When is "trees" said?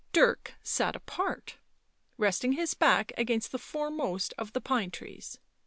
4.89-5.37